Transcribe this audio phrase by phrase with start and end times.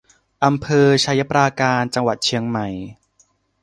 [0.45, 2.67] อำเภอไชยปราการ จังหวัดเชียงใหม่